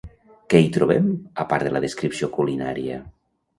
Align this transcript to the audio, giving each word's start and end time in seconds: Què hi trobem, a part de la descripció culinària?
Què 0.53 0.61
hi 0.63 0.71
trobem, 0.77 1.11
a 1.45 1.45
part 1.53 1.69
de 1.69 1.75
la 1.77 1.83
descripció 1.85 2.33
culinària? 2.41 3.01